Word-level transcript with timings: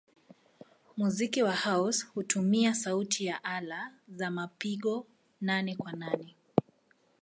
Muziki 0.97 1.43
wa 1.43 1.55
house 1.55 2.05
hutumia 2.13 2.73
sauti 2.75 3.25
ya 3.25 3.43
ala 3.43 3.91
za 4.07 4.31
mapigo 4.31 5.07
nane-kwa-nane. 5.41 6.35